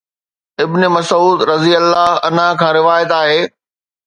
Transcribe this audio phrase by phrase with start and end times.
[0.59, 3.41] ابن مسعود (رضي الله عنه) کان روايت آهي.